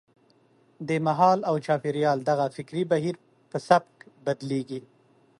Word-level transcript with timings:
د 0.87 0.89
مهال 1.07 1.39
او 1.49 1.55
چاپېریال 1.65 2.19
دغه 2.29 2.45
فکري 2.55 2.83
بهیر 2.91 3.15
په 3.51 3.57
سبک 3.67 3.95
بدلېږي. 4.25 4.81